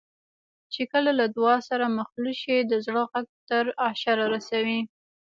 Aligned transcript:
چې 0.73 0.81
کله 0.91 1.11
له 1.19 1.25
دعا 1.35 1.57
سره 1.69 1.95
مخلوط 1.99 2.37
شي 2.43 2.57
د 2.61 2.73
زړه 2.85 3.03
غږ 3.11 3.27
تر 3.49 3.63
عرشه 3.85 4.13
رسوي. 4.33 4.79